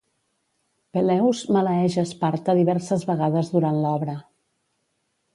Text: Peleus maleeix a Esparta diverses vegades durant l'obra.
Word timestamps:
Peleus 0.97 1.41
maleeix 1.57 1.97
a 1.97 2.05
Esparta 2.09 2.55
diverses 2.59 3.05
vegades 3.09 3.51
durant 3.57 3.77
l'obra. 3.83 4.17